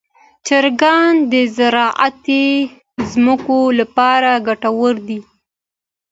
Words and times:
چرګان 0.47 1.13
د 1.31 1.33
زراعتي 1.57 2.47
ځمکو 3.11 3.59
لپاره 3.79 4.31
ګټور 4.47 4.95
دي. 5.07 5.19